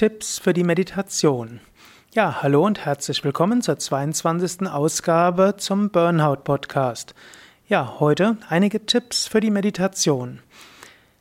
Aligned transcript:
Tipps 0.00 0.38
für 0.38 0.54
die 0.54 0.64
Meditation. 0.64 1.60
Ja, 2.14 2.40
hallo 2.40 2.64
und 2.64 2.86
herzlich 2.86 3.22
willkommen 3.22 3.60
zur 3.60 3.78
22. 3.78 4.66
Ausgabe 4.66 5.56
zum 5.58 5.90
Burnout 5.90 6.36
Podcast. 6.36 7.14
Ja, 7.68 7.96
heute 8.00 8.38
einige 8.48 8.86
Tipps 8.86 9.26
für 9.26 9.40
die 9.40 9.50
Meditation. 9.50 10.38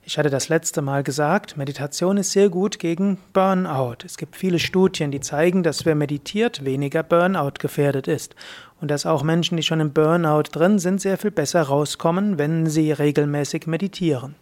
Ich 0.06 0.18
hatte 0.18 0.30
das 0.30 0.48
letzte 0.48 0.82
Mal 0.82 1.04
gesagt, 1.04 1.58
Meditation 1.58 2.16
ist 2.16 2.32
sehr 2.32 2.48
gut 2.48 2.80
gegen 2.80 3.18
Burnout. 3.34 3.98
Es 4.06 4.16
gibt 4.16 4.38
viele 4.38 4.60
Studien, 4.60 5.12
die 5.12 5.20
zeigen, 5.20 5.62
dass 5.62 5.86
wer 5.86 5.96
meditiert, 5.96 6.64
weniger 6.64 7.04
Burnout 7.04 7.56
gefährdet 7.60 8.08
ist 8.08 8.34
und 8.80 8.90
dass 8.90 9.06
auch 9.06 9.24
Menschen, 9.24 9.58
die 9.58 9.64
schon 9.64 9.82
im 9.82 9.92
Burnout 9.92 10.44
drin 10.54 10.80
sind, 10.80 11.02
sehr 11.02 11.18
viel 11.18 11.32
besser 11.32 11.64
rauskommen, 11.64 12.38
wenn 12.38 12.66
sie 12.68 12.94
regelmäßig 12.94 13.68
meditieren. 13.68 14.36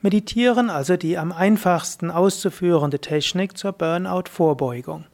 Meditieren 0.00 0.70
also 0.70 0.96
die 0.96 1.18
am 1.18 1.32
einfachsten 1.32 2.12
auszuführende 2.12 3.00
Technik 3.00 3.58
zur 3.58 3.72
Burnout-Vorbeugung. 3.72 5.06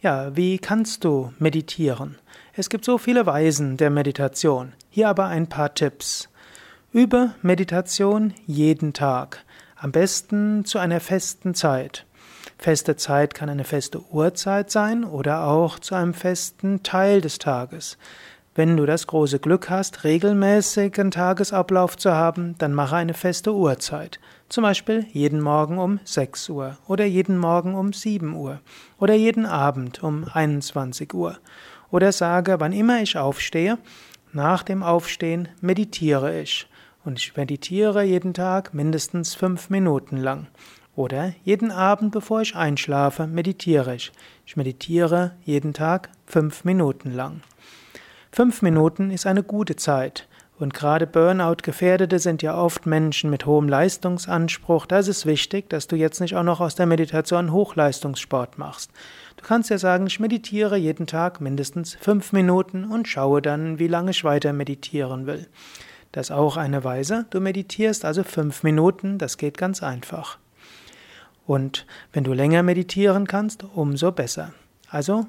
Ja, 0.00 0.34
wie 0.34 0.58
kannst 0.58 1.04
du 1.04 1.32
meditieren? 1.38 2.16
Es 2.54 2.70
gibt 2.70 2.86
so 2.86 2.96
viele 2.96 3.26
Weisen 3.26 3.76
der 3.76 3.90
Meditation. 3.90 4.72
Hier 4.88 5.10
aber 5.10 5.26
ein 5.26 5.48
paar 5.48 5.74
Tipps. 5.74 6.30
Übe 6.92 7.34
Meditation 7.42 8.32
jeden 8.46 8.94
Tag. 8.94 9.44
Am 9.76 9.92
besten 9.92 10.64
zu 10.64 10.78
einer 10.78 11.00
festen 11.00 11.54
Zeit. 11.54 12.06
Feste 12.56 12.96
Zeit 12.96 13.34
kann 13.34 13.50
eine 13.50 13.64
feste 13.64 14.02
Uhrzeit 14.10 14.70
sein 14.70 15.04
oder 15.04 15.44
auch 15.44 15.78
zu 15.78 15.94
einem 15.94 16.14
festen 16.14 16.82
Teil 16.82 17.20
des 17.20 17.38
Tages. 17.38 17.98
Wenn 18.58 18.78
du 18.78 18.86
das 18.86 19.06
große 19.06 19.38
Glück 19.38 19.68
hast, 19.68 20.04
regelmäßigen 20.04 21.10
Tagesablauf 21.10 21.98
zu 21.98 22.12
haben, 22.12 22.54
dann 22.56 22.72
mache 22.72 22.96
eine 22.96 23.12
feste 23.12 23.52
Uhrzeit. 23.52 24.18
Zum 24.48 24.62
Beispiel 24.62 25.04
jeden 25.12 25.42
Morgen 25.42 25.76
um 25.76 26.00
6 26.04 26.48
Uhr 26.48 26.78
oder 26.88 27.04
jeden 27.04 27.36
Morgen 27.36 27.74
um 27.74 27.92
7 27.92 28.34
Uhr 28.34 28.60
oder 28.98 29.12
jeden 29.12 29.44
Abend 29.44 30.02
um 30.02 30.24
21 30.32 31.12
Uhr. 31.12 31.36
Oder 31.90 32.12
sage, 32.12 32.58
wann 32.58 32.72
immer 32.72 33.02
ich 33.02 33.18
aufstehe, 33.18 33.76
nach 34.32 34.62
dem 34.62 34.82
Aufstehen 34.82 35.48
meditiere 35.60 36.40
ich. 36.40 36.66
Und 37.04 37.18
ich 37.18 37.36
meditiere 37.36 38.04
jeden 38.04 38.32
Tag 38.32 38.72
mindestens 38.72 39.34
fünf 39.34 39.68
Minuten 39.68 40.16
lang. 40.16 40.46
Oder 40.94 41.34
jeden 41.44 41.70
Abend, 41.70 42.10
bevor 42.10 42.40
ich 42.40 42.56
einschlafe, 42.56 43.26
meditiere 43.26 43.96
ich. 43.96 44.12
Ich 44.46 44.56
meditiere 44.56 45.32
jeden 45.44 45.74
Tag 45.74 46.08
fünf 46.24 46.64
Minuten 46.64 47.12
lang. 47.12 47.42
Fünf 48.36 48.60
Minuten 48.60 49.10
ist 49.10 49.26
eine 49.26 49.42
gute 49.42 49.76
Zeit. 49.76 50.28
Und 50.58 50.74
gerade 50.74 51.06
Burnout-Gefährdete 51.06 52.18
sind 52.18 52.42
ja 52.42 52.54
oft 52.54 52.84
Menschen 52.84 53.30
mit 53.30 53.46
hohem 53.46 53.66
Leistungsanspruch. 53.66 54.84
Da 54.84 54.98
ist 54.98 55.08
es 55.08 55.24
wichtig, 55.24 55.70
dass 55.70 55.86
du 55.86 55.96
jetzt 55.96 56.20
nicht 56.20 56.36
auch 56.36 56.42
noch 56.42 56.60
aus 56.60 56.74
der 56.74 56.84
Meditation 56.84 57.50
Hochleistungssport 57.50 58.58
machst. 58.58 58.90
Du 59.38 59.42
kannst 59.42 59.70
ja 59.70 59.78
sagen, 59.78 60.06
ich 60.06 60.20
meditiere 60.20 60.76
jeden 60.76 61.06
Tag 61.06 61.40
mindestens 61.40 61.94
fünf 61.98 62.34
Minuten 62.34 62.84
und 62.84 63.08
schaue 63.08 63.40
dann, 63.40 63.78
wie 63.78 63.88
lange 63.88 64.10
ich 64.10 64.22
weiter 64.22 64.52
meditieren 64.52 65.26
will. 65.26 65.46
Das 66.12 66.26
ist 66.26 66.36
auch 66.36 66.58
eine 66.58 66.84
Weise. 66.84 67.24
Du 67.30 67.40
meditierst 67.40 68.04
also 68.04 68.22
fünf 68.22 68.62
Minuten, 68.62 69.16
das 69.16 69.38
geht 69.38 69.56
ganz 69.56 69.82
einfach. 69.82 70.36
Und 71.46 71.86
wenn 72.12 72.24
du 72.24 72.34
länger 72.34 72.62
meditieren 72.62 73.26
kannst, 73.26 73.64
umso 73.64 74.12
besser. 74.12 74.52
Also, 74.90 75.26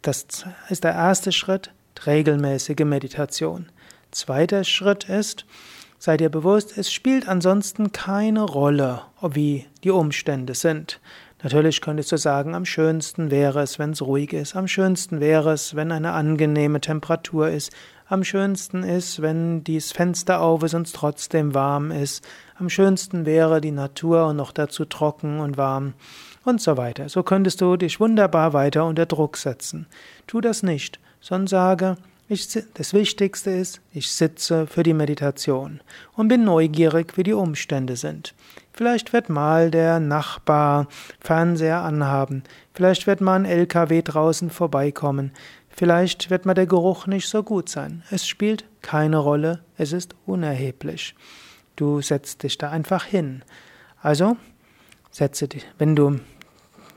das 0.00 0.46
ist 0.70 0.84
der 0.84 0.94
erste 0.94 1.32
Schritt 1.32 1.70
regelmäßige 2.04 2.84
Meditation. 2.84 3.70
Zweiter 4.10 4.64
Schritt 4.64 5.08
ist, 5.08 5.46
sei 5.98 6.16
dir 6.16 6.30
bewusst, 6.30 6.76
es 6.76 6.92
spielt 6.92 7.28
ansonsten 7.28 7.92
keine 7.92 8.42
Rolle, 8.42 9.02
wie 9.22 9.66
die 9.84 9.90
Umstände 9.90 10.54
sind. 10.54 11.00
Natürlich 11.42 11.80
könntest 11.80 12.10
du 12.12 12.16
sagen, 12.16 12.54
am 12.54 12.64
schönsten 12.64 13.30
wäre 13.30 13.60
es, 13.60 13.78
wenn 13.78 13.90
es 13.90 14.02
ruhig 14.02 14.32
ist, 14.32 14.56
am 14.56 14.68
schönsten 14.68 15.20
wäre 15.20 15.52
es, 15.52 15.76
wenn 15.76 15.92
eine 15.92 16.12
angenehme 16.12 16.80
Temperatur 16.80 17.50
ist, 17.50 17.72
am 18.08 18.24
schönsten 18.24 18.82
ist, 18.82 19.20
wenn 19.20 19.62
dieses 19.62 19.92
Fenster 19.92 20.40
auf 20.40 20.62
ist 20.62 20.74
und 20.74 20.86
es 20.86 20.92
trotzdem 20.92 21.54
warm 21.54 21.90
ist, 21.90 22.26
am 22.58 22.70
schönsten 22.70 23.26
wäre 23.26 23.60
die 23.60 23.70
Natur 23.70 24.26
und 24.28 24.36
noch 24.36 24.52
dazu 24.52 24.84
trocken 24.86 25.40
und 25.40 25.56
warm 25.56 25.94
und 26.44 26.60
so 26.60 26.76
weiter. 26.76 27.08
So 27.08 27.22
könntest 27.22 27.60
du 27.60 27.76
dich 27.76 28.00
wunderbar 28.00 28.52
weiter 28.52 28.84
unter 28.86 29.06
Druck 29.06 29.36
setzen. 29.36 29.86
Tu 30.26 30.40
das 30.40 30.62
nicht 30.62 31.00
sondern 31.26 31.48
sage, 31.48 31.96
ich, 32.28 32.46
das 32.74 32.94
Wichtigste 32.94 33.50
ist, 33.50 33.80
ich 33.92 34.12
sitze 34.12 34.68
für 34.68 34.84
die 34.84 34.94
Meditation 34.94 35.80
und 36.14 36.28
bin 36.28 36.44
neugierig, 36.44 37.16
wie 37.16 37.24
die 37.24 37.32
Umstände 37.32 37.96
sind. 37.96 38.32
Vielleicht 38.72 39.12
wird 39.12 39.28
mal 39.28 39.72
der 39.72 39.98
Nachbar 39.98 40.86
Fernseher 41.18 41.82
anhaben, 41.82 42.44
vielleicht 42.74 43.08
wird 43.08 43.20
mal 43.20 43.34
ein 43.34 43.44
LKW 43.44 44.02
draußen 44.02 44.50
vorbeikommen, 44.50 45.32
vielleicht 45.68 46.30
wird 46.30 46.46
mal 46.46 46.54
der 46.54 46.66
Geruch 46.66 47.08
nicht 47.08 47.28
so 47.28 47.42
gut 47.42 47.68
sein. 47.68 48.04
Es 48.10 48.26
spielt 48.28 48.64
keine 48.82 49.18
Rolle, 49.18 49.64
es 49.76 49.92
ist 49.92 50.14
unerheblich. 50.26 51.16
Du 51.74 52.02
setzt 52.02 52.44
dich 52.44 52.56
da 52.56 52.70
einfach 52.70 53.04
hin. 53.04 53.42
Also, 54.00 54.36
setze 55.10 55.48
dich, 55.48 55.66
wenn 55.78 55.96
du 55.96 56.20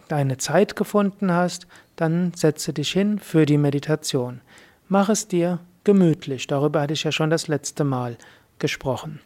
deine 0.08 0.38
Zeit 0.38 0.76
gefunden 0.76 1.32
hast, 1.32 1.66
dann 2.00 2.34
setze 2.34 2.74
dich 2.74 2.92
hin 2.92 3.20
für 3.20 3.46
die 3.46 3.58
Meditation. 3.58 4.42
Mach 4.88 5.10
es 5.10 5.28
dir 5.28 5.60
gemütlich. 5.84 6.48
Darüber 6.48 6.82
hatte 6.82 6.94
ich 6.94 7.04
ja 7.04 7.12
schon 7.12 7.30
das 7.30 7.48
letzte 7.48 7.84
Mal 7.84 8.18
gesprochen. 8.58 9.20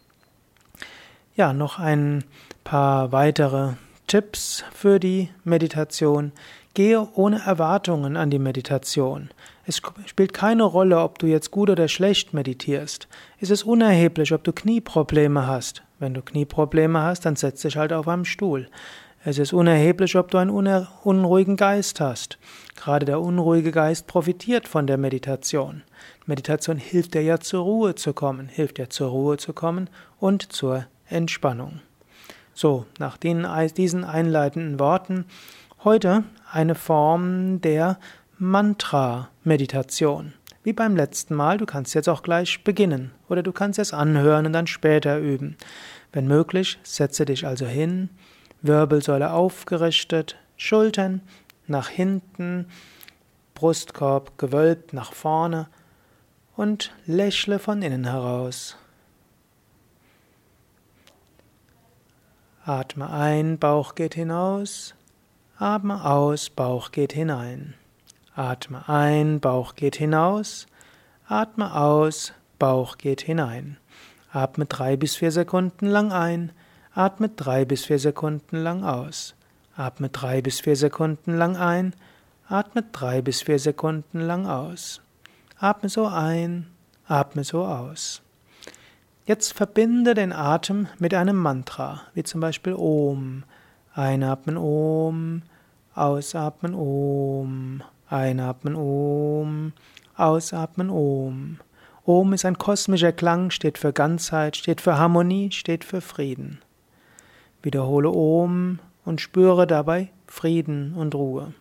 Ja, 1.35 1.53
noch 1.53 1.79
ein 1.79 2.23
paar 2.63 3.11
weitere 3.11 3.73
Tipps 4.07 4.63
für 4.73 4.99
die 4.99 5.29
Meditation. 5.43 6.31
Gehe 6.73 7.07
ohne 7.13 7.41
Erwartungen 7.41 8.17
an 8.17 8.31
die 8.31 8.39
Meditation. 8.39 9.29
Es 9.65 9.81
spielt 10.05 10.33
keine 10.33 10.63
Rolle, 10.63 10.99
ob 10.99 11.19
du 11.19 11.27
jetzt 11.27 11.51
gut 11.51 11.69
oder 11.69 11.87
schlecht 11.87 12.33
meditierst. 12.33 13.07
Es 13.39 13.49
ist 13.51 13.63
unerheblich, 13.63 14.33
ob 14.33 14.43
du 14.43 14.51
Knieprobleme 14.51 15.45
hast. 15.45 15.83
Wenn 15.99 16.13
du 16.13 16.21
Knieprobleme 16.21 17.01
hast, 17.01 17.25
dann 17.25 17.35
setz 17.35 17.61
dich 17.61 17.77
halt 17.77 17.93
auf 17.93 18.07
einem 18.07 18.25
Stuhl. 18.25 18.67
Es 19.25 19.37
ist 19.37 19.53
unerheblich, 19.53 20.17
ob 20.17 20.31
du 20.31 20.37
einen 20.37 20.49
unruhigen 20.49 21.55
Geist 21.55 22.01
hast. 22.01 22.37
Gerade 22.75 23.05
der 23.05 23.21
unruhige 23.21 23.71
Geist 23.71 24.05
profitiert 24.05 24.67
von 24.67 24.85
der 24.85 24.97
Meditation. 24.97 25.83
Meditation 26.25 26.75
hilft 26.75 27.13
dir 27.13 27.21
ja 27.21 27.39
zur 27.39 27.63
Ruhe 27.63 27.95
zu 27.95 28.11
kommen, 28.11 28.49
hilft 28.49 28.79
dir 28.79 28.89
zur 28.89 29.11
Ruhe 29.11 29.37
zu 29.37 29.53
kommen 29.53 29.89
und 30.19 30.51
zur 30.51 30.87
Entspannung. 31.07 31.79
So, 32.53 32.85
nach 32.99 33.15
diesen 33.15 34.03
einleitenden 34.03 34.77
Worten 34.77 35.23
heute 35.85 36.25
eine 36.51 36.75
Form 36.75 37.61
der 37.61 37.99
Mantra-Meditation. 38.39 40.33
Wie 40.63 40.73
beim 40.73 40.97
letzten 40.97 41.35
Mal, 41.35 41.57
du 41.57 41.65
kannst 41.65 41.95
jetzt 41.95 42.09
auch 42.09 42.23
gleich 42.23 42.65
beginnen 42.65 43.11
oder 43.29 43.41
du 43.41 43.53
kannst 43.53 43.79
es 43.79 43.93
anhören 43.93 44.45
und 44.45 44.53
dann 44.53 44.67
später 44.67 45.17
üben. 45.17 45.55
Wenn 46.11 46.27
möglich, 46.27 46.77
setze 46.83 47.23
dich 47.23 47.47
also 47.47 47.65
hin, 47.65 48.09
Wirbelsäule 48.63 49.31
aufgerichtet, 49.31 50.37
Schultern 50.57 51.21
nach 51.67 51.89
hinten, 51.89 52.67
Brustkorb 53.53 54.37
gewölbt 54.37 54.93
nach 54.93 55.13
vorne 55.13 55.67
und 56.55 56.91
lächle 57.05 57.59
von 57.59 57.81
innen 57.81 58.05
heraus. 58.05 58.77
Atme 62.65 63.09
ein, 63.09 63.59
Bauch 63.59 63.93
geht 63.93 64.15
hinaus. 64.15 64.95
Atme 65.57 66.05
aus, 66.05 66.49
Bauch 66.49 66.91
geht 66.91 67.11
hinein. 67.11 67.73
Atme 68.35 68.87
ein, 68.87 69.41
Bauch 69.41 69.75
geht 69.75 69.97
hinaus. 69.97 70.67
Atme 71.27 71.75
aus, 71.75 72.33
Bauch 72.59 72.97
geht 72.97 73.21
hinein. 73.21 73.77
Atme 74.31 74.65
drei 74.65 74.95
bis 74.95 75.17
vier 75.17 75.31
Sekunden 75.31 75.87
lang 75.87 76.13
ein. 76.13 76.53
Atme 76.95 77.29
drei 77.29 77.65
bis 77.65 77.85
vier 77.85 77.97
Sekunden 77.97 78.57
lang 78.57 78.83
aus. 78.83 79.33
Atme 79.75 80.09
drei 80.09 80.43
bis 80.43 80.59
vier 80.59 80.75
Sekunden 80.75 81.35
lang 81.35 81.57
ein. 81.57 81.95
Atme 82.47 82.83
drei 82.91 83.23
bis 83.23 83.41
vier 83.41 83.57
Sekunden 83.57 84.19
lang 84.19 84.45
aus. 84.45 85.01
Atme 85.57 85.89
so 85.89 86.05
ein, 86.05 86.67
atme 87.07 87.43
so 87.43 87.65
aus. 87.65 88.21
Jetzt 89.25 89.53
verbinde 89.53 90.13
den 90.13 90.31
Atem 90.31 90.87
mit 90.99 91.15
einem 91.15 91.35
Mantra, 91.35 92.01
wie 92.13 92.21
zum 92.21 92.41
Beispiel 92.41 92.75
Om. 92.75 93.43
Einatmen 93.95 94.57
Om, 94.57 95.41
ausatmen 95.95 96.75
Om, 96.75 97.81
einatmen 98.07 98.75
Om, 98.75 99.73
ausatmen 100.15 100.91
Om. 100.91 101.57
Om 102.05 102.33
ist 102.33 102.45
ein 102.45 102.59
kosmischer 102.59 103.13
Klang, 103.13 103.49
steht 103.49 103.79
für 103.79 103.93
Ganzheit, 103.93 104.57
steht 104.57 104.79
für 104.79 104.99
Harmonie, 104.99 105.51
steht 105.51 105.83
für 105.83 106.01
Frieden. 106.01 106.59
Wiederhole 107.63 108.09
Om 108.09 108.79
und 109.05 109.21
spüre 109.21 109.65
dabei 109.65 110.09
Frieden 110.27 110.93
und 110.95 111.15
Ruhe. 111.15 111.53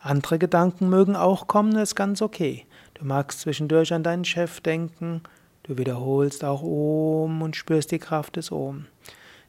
Andere 0.00 0.38
Gedanken 0.38 0.88
mögen 0.88 1.16
auch 1.16 1.48
kommen, 1.48 1.74
das 1.74 1.90
ist 1.90 1.94
ganz 1.96 2.22
okay. 2.22 2.66
Du 2.94 3.04
magst 3.04 3.40
zwischendurch 3.40 3.92
an 3.92 4.04
deinen 4.04 4.24
Chef 4.24 4.60
denken, 4.60 5.22
du 5.64 5.76
wiederholst 5.76 6.44
auch 6.44 6.62
Om 6.62 7.42
und 7.42 7.56
spürst 7.56 7.90
die 7.90 7.98
Kraft 7.98 8.36
des 8.36 8.52
Om. 8.52 8.86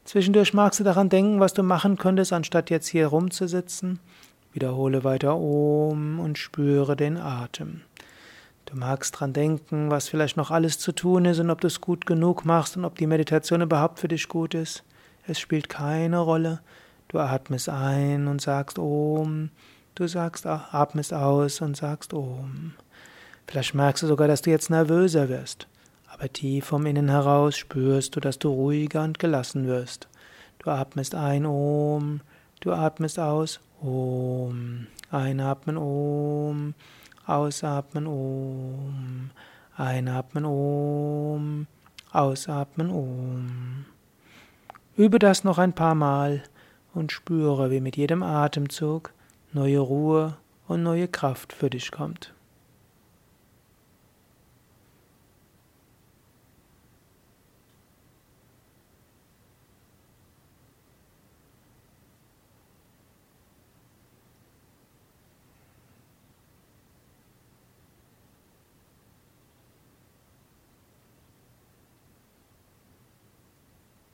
Zwischendurch 0.05 0.55
magst 0.55 0.79
du 0.79 0.83
daran 0.83 1.09
denken, 1.09 1.39
was 1.39 1.53
du 1.53 1.61
machen 1.61 1.97
könntest, 1.97 2.33
anstatt 2.33 2.71
jetzt 2.71 2.88
hier 2.88 3.07
rumzusitzen. 3.07 3.99
Wiederhole 4.53 5.03
weiter 5.03 5.38
Om 5.38 6.19
und 6.19 6.39
spüre 6.39 6.95
den 6.95 7.17
Atem. 7.17 7.81
Du 8.65 8.75
magst 8.75 9.19
dran 9.19 9.33
denken, 9.33 9.91
was 9.91 10.09
vielleicht 10.09 10.35
noch 10.35 10.49
alles 10.49 10.79
zu 10.79 10.94
tun 10.94 11.25
ist 11.25 11.39
und 11.39 11.51
ob 11.51 11.61
du 11.61 11.67
es 11.67 11.79
gut 11.79 12.07
genug 12.07 12.44
machst 12.44 12.75
und 12.75 12.85
ob 12.85 12.97
die 12.97 13.07
Meditation 13.07 13.61
überhaupt 13.61 13.99
für 13.99 14.07
dich 14.07 14.27
gut 14.27 14.56
ist. 14.56 14.83
Es 15.25 15.39
spielt 15.39 15.69
keine 15.69 16.19
Rolle. 16.19 16.61
Du 17.07 17.19
atmest 17.19 17.69
ein 17.69 18.27
und 18.27 18.41
sagst 18.41 18.77
Om. 18.77 19.51
Du 19.95 20.07
sagst, 20.07 20.45
atmest 20.45 21.13
aus 21.13 21.61
und 21.61 21.77
sagst 21.77 22.13
Om. 22.13 22.73
Vielleicht 23.47 23.73
merkst 23.73 24.03
du 24.03 24.07
sogar, 24.07 24.27
dass 24.27 24.41
du 24.41 24.49
jetzt 24.49 24.69
nervöser 24.69 25.29
wirst. 25.29 25.67
Aber 26.07 26.31
tief 26.31 26.65
vom 26.65 26.85
Innen 26.85 27.09
heraus 27.09 27.55
spürst 27.55 28.15
du, 28.15 28.19
dass 28.19 28.39
du 28.39 28.49
ruhiger 28.49 29.03
und 29.03 29.19
gelassen 29.19 29.67
wirst. 29.67 30.07
Du 30.59 30.71
atmest 30.71 31.15
ein 31.15 31.45
Om. 31.45 32.21
Du 32.59 32.71
atmest 32.71 33.19
aus 33.19 33.59
Om. 33.81 34.87
Einatmen 35.11 35.77
Om. 35.77 36.73
Ausatmen 37.25 38.07
Om. 38.07 39.29
Einatmen 39.77 40.45
Om. 40.45 41.67
Ausatmen 42.11 42.89
Om. 42.89 43.85
Übe 44.95 45.18
das 45.18 45.44
noch 45.44 45.57
ein 45.57 45.74
paar 45.74 45.95
Mal 45.95 46.44
und 46.94 47.12
spüre, 47.12 47.72
wie 47.72 47.81
mit 47.81 47.98
jedem 47.98 48.22
Atemzug 48.22 49.12
neue 49.51 49.80
Ruhe 49.80 50.38
und 50.68 50.84
neue 50.84 51.07
Kraft 51.07 51.51
für 51.51 51.72
dich 51.72 51.92
kommt. 51.92 52.34